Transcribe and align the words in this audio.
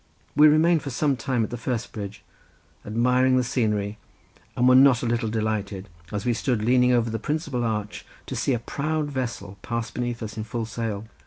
We 0.35 0.47
remained 0.47 0.81
for 0.81 0.89
some 0.89 1.15
time 1.15 1.43
on 1.43 1.49
the 1.49 1.57
first 1.57 1.91
bridge, 1.91 2.23
admiring 2.83 3.37
the 3.37 3.43
scenery, 3.43 3.99
and 4.57 4.67
were 4.67 4.73
not 4.73 5.03
a 5.03 5.05
little 5.05 5.29
delighted, 5.29 5.89
as 6.11 6.25
we 6.25 6.33
stood 6.33 6.63
leaning 6.65 6.91
over 6.91 7.11
the 7.11 7.19
principal 7.19 7.63
arch, 7.63 8.03
to 8.25 8.35
see 8.35 8.55
a 8.55 8.57
proud 8.57 9.11
vessel 9.11 9.59
pass 9.61 9.91
beneath 9.91 10.23
us 10.23 10.39
at 10.39 10.47
full 10.47 10.65
sail. 10.65 11.05